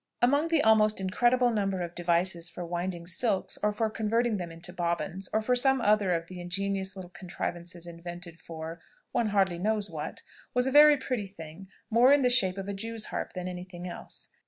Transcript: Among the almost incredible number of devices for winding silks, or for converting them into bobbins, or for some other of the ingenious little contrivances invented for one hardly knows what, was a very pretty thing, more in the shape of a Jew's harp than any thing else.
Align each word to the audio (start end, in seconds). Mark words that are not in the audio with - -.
Among 0.19 0.47
the 0.47 0.63
almost 0.63 0.99
incredible 0.99 1.51
number 1.51 1.83
of 1.83 1.93
devices 1.93 2.49
for 2.49 2.65
winding 2.65 3.05
silks, 3.05 3.59
or 3.61 3.71
for 3.71 3.87
converting 3.91 4.37
them 4.37 4.51
into 4.51 4.73
bobbins, 4.73 5.29
or 5.31 5.43
for 5.43 5.55
some 5.55 5.79
other 5.79 6.11
of 6.15 6.25
the 6.25 6.41
ingenious 6.41 6.95
little 6.95 7.11
contrivances 7.11 7.85
invented 7.85 8.39
for 8.39 8.81
one 9.11 9.27
hardly 9.27 9.59
knows 9.59 9.91
what, 9.91 10.23
was 10.55 10.65
a 10.65 10.71
very 10.71 10.97
pretty 10.97 11.27
thing, 11.27 11.67
more 11.91 12.11
in 12.11 12.23
the 12.23 12.31
shape 12.31 12.57
of 12.57 12.67
a 12.67 12.73
Jew's 12.73 13.05
harp 13.13 13.33
than 13.33 13.47
any 13.47 13.63
thing 13.63 13.87
else. 13.87 14.29